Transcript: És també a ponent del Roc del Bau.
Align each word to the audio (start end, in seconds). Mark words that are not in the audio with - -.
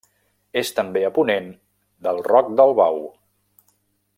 És 0.61 0.71
també 0.77 1.03
a 1.09 1.11
ponent 1.17 1.51
del 2.07 2.25
Roc 2.31 2.49
del 2.61 2.75
Bau. 2.81 2.99